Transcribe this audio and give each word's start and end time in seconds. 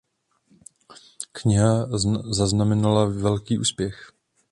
Kniha 1.31 1.87
zaznamenala 2.31 3.05
velký 3.05 3.57
úspěch. 3.59 4.11